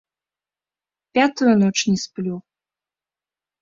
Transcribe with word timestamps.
Пятую 1.13 1.53
ноч 1.61 1.77
не 1.93 1.97
сплю. 2.07 2.35